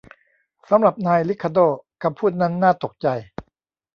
[0.69, 1.67] สำหรับนายริคาร์โด้
[2.03, 3.07] คำพูดนั้นน่าตกใจ